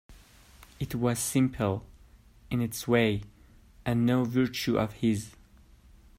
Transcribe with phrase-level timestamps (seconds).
[0.79, 1.85] It was simple,
[2.49, 3.21] in its way,
[3.85, 5.35] and no virtue of his.